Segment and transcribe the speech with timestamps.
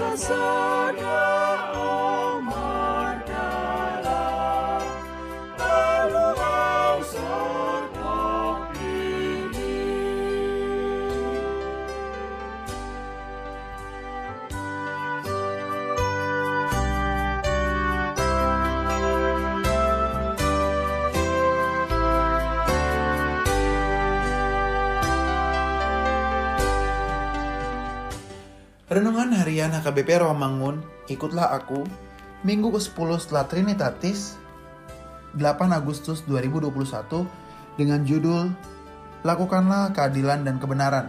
[0.00, 1.29] Sasana.
[28.90, 31.86] Renungan Harian HKBP Rawamangun, ikutlah aku,
[32.42, 34.34] Minggu ke-10 setelah Trinitatis,
[35.38, 37.22] 8 Agustus 2021,
[37.78, 38.50] dengan judul
[39.22, 41.06] Lakukanlah Keadilan dan Kebenaran.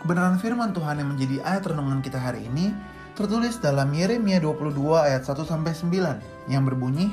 [0.00, 2.72] Kebenaran firman Tuhan yang menjadi ayat renungan kita hari ini
[3.20, 5.92] tertulis dalam Yeremia 22 ayat 1-9
[6.48, 7.12] yang berbunyi,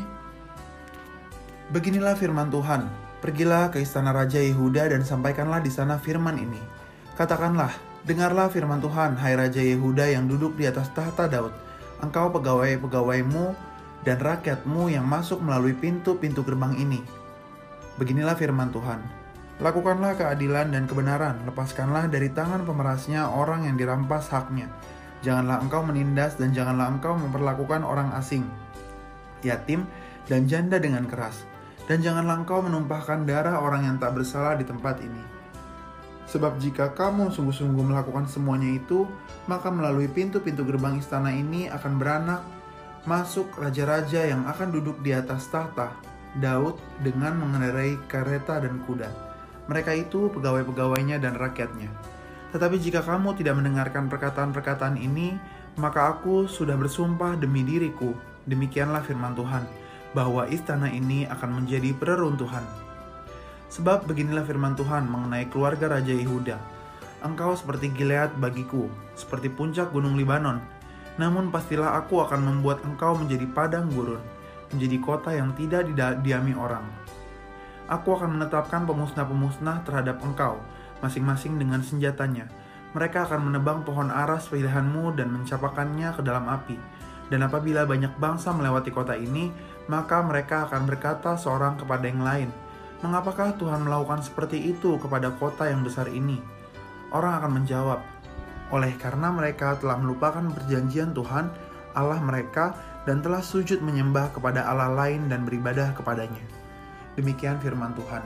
[1.76, 2.88] Beginilah firman Tuhan,
[3.20, 6.64] pergilah ke istana Raja Yehuda dan sampaikanlah di sana firman ini.
[7.20, 11.52] Katakanlah, dengarlah firman Tuhan, hai Raja Yehuda yang duduk di atas tahta Daud.
[12.00, 13.56] Engkau pegawai-pegawaimu
[14.08, 17.04] dan rakyatmu yang masuk melalui pintu-pintu gerbang ini.
[18.00, 19.04] Beginilah firman Tuhan.
[19.60, 24.72] Lakukanlah keadilan dan kebenaran, lepaskanlah dari tangan pemerasnya orang yang dirampas haknya.
[25.20, 28.48] Janganlah engkau menindas dan janganlah engkau memperlakukan orang asing,
[29.44, 29.84] yatim,
[30.32, 31.44] dan janda dengan keras.
[31.92, 35.39] Dan janganlah engkau menumpahkan darah orang yang tak bersalah di tempat ini.
[36.30, 39.10] Sebab jika kamu sungguh-sungguh melakukan semuanya itu,
[39.50, 42.46] maka melalui pintu-pintu gerbang istana ini akan beranak
[43.10, 45.90] masuk raja-raja yang akan duduk di atas tahta,
[46.38, 49.10] Daud dengan mengendarai kereta dan kuda.
[49.66, 51.90] Mereka itu pegawai-pegawainya dan rakyatnya.
[52.54, 55.38] Tetapi jika kamu tidak mendengarkan perkataan-perkataan ini,
[55.78, 58.14] maka aku sudah bersumpah demi diriku,
[58.46, 59.66] demikianlah firman Tuhan,
[60.14, 62.89] bahwa istana ini akan menjadi pereruntuhan.
[63.70, 66.58] Sebab beginilah firman Tuhan mengenai keluarga Raja Yehuda.
[67.22, 70.58] Engkau seperti Gilead bagiku, seperti puncak gunung Libanon.
[71.22, 74.24] Namun pastilah aku akan membuat engkau menjadi padang gurun,
[74.74, 76.88] menjadi kota yang tidak didiami orang.
[77.90, 80.62] Aku akan menetapkan pemusnah-pemusnah terhadap engkau,
[81.02, 82.46] masing-masing dengan senjatanya.
[82.94, 86.78] Mereka akan menebang pohon aras pilihanmu dan mencapakannya ke dalam api.
[87.30, 89.54] Dan apabila banyak bangsa melewati kota ini,
[89.86, 92.50] maka mereka akan berkata seorang kepada yang lain,
[93.00, 96.36] Mengapakah Tuhan melakukan seperti itu kepada kota yang besar ini?
[97.16, 98.04] Orang akan menjawab,
[98.76, 101.48] oleh karena mereka telah melupakan perjanjian Tuhan,
[101.96, 102.76] Allah mereka,
[103.08, 106.44] dan telah sujud menyembah kepada Allah lain dan beribadah kepadanya.
[107.16, 108.22] Demikian firman Tuhan.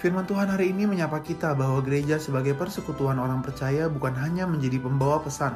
[0.00, 4.80] Firman Tuhan hari ini menyapa kita bahwa gereja sebagai persekutuan orang percaya bukan hanya menjadi
[4.80, 5.52] pembawa pesan,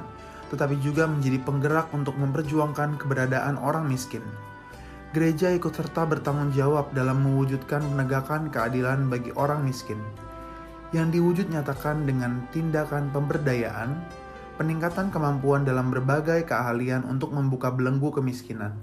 [0.52, 4.22] tetapi juga menjadi penggerak untuk memperjuangkan keberadaan orang miskin.
[5.10, 9.98] Gereja ikut serta bertanggung jawab dalam mewujudkan penegakan keadilan bagi orang miskin,
[10.94, 13.98] yang diwujud nyatakan dengan tindakan pemberdayaan,
[14.54, 18.78] peningkatan kemampuan dalam berbagai keahlian untuk membuka belenggu kemiskinan.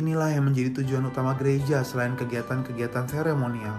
[0.00, 3.76] Inilah yang menjadi tujuan utama gereja selain kegiatan-kegiatan seremonial.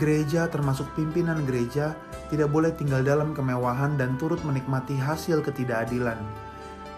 [0.00, 1.92] Gereja termasuk pimpinan gereja
[2.32, 6.16] tidak boleh tinggal dalam kemewahan dan turut menikmati hasil ketidakadilan.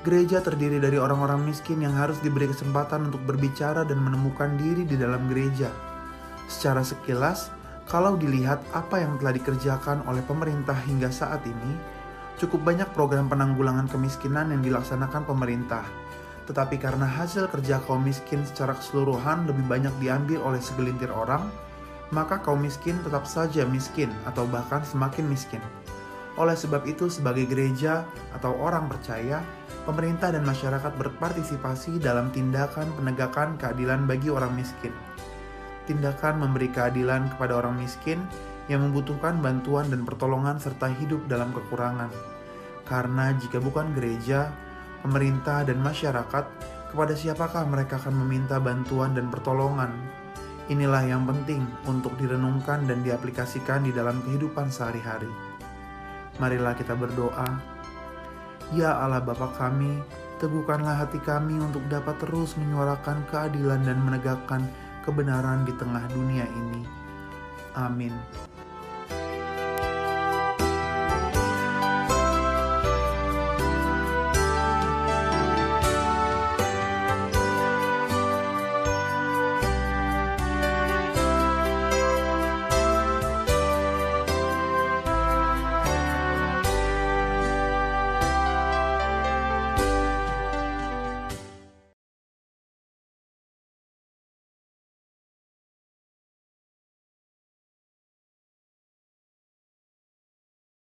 [0.03, 4.99] Gereja terdiri dari orang-orang miskin yang harus diberi kesempatan untuk berbicara dan menemukan diri di
[4.99, 5.71] dalam gereja.
[6.51, 7.55] Secara sekilas,
[7.87, 12.03] kalau dilihat apa yang telah dikerjakan oleh pemerintah hingga saat ini,
[12.43, 15.87] Cukup banyak program penanggulangan kemiskinan yang dilaksanakan pemerintah,
[16.51, 21.47] tetapi karena hasil kerja kaum miskin secara keseluruhan lebih banyak diambil oleh segelintir orang,
[22.11, 25.63] maka kaum miskin tetap saja miskin atau bahkan semakin miskin.
[26.41, 29.45] Oleh sebab itu, sebagai gereja atau orang percaya,
[29.85, 34.95] pemerintah dan masyarakat berpartisipasi dalam tindakan penegakan keadilan bagi orang miskin.
[35.85, 38.23] Tindakan memberi keadilan kepada orang miskin
[38.71, 42.09] yang membutuhkan bantuan dan pertolongan serta hidup dalam kekurangan.
[42.87, 44.49] Karena jika bukan gereja,
[45.03, 46.45] pemerintah, dan masyarakat,
[46.89, 49.91] kepada siapakah mereka akan meminta bantuan dan pertolongan?
[50.71, 55.52] Inilah yang penting untuk direnungkan dan diaplikasikan di dalam kehidupan sehari-hari.
[56.43, 57.47] Marilah kita berdoa.
[58.75, 60.03] Ya Allah Bapa kami,
[60.43, 64.67] teguhkanlah hati kami untuk dapat terus menyuarakan keadilan dan menegakkan
[65.07, 66.83] kebenaran di tengah dunia ini.
[67.79, 68.11] Amin.